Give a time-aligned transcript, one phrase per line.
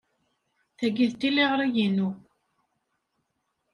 [0.77, 2.09] Tagi d tiliɣri-inu.